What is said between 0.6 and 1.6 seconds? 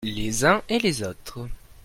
et les autres.